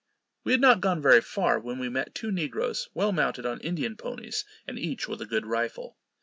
[0.43, 3.95] We had not gone very far, when we met two negroes, well mounted on Indian
[3.95, 5.95] ponies, and each with a good rifle.